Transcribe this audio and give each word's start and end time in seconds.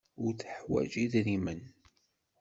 Ur 0.23 0.31
teḥwaj 0.39 0.91
idrimen. 1.03 1.61